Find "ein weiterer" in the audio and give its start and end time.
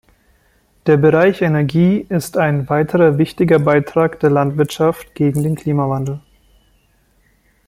2.35-3.19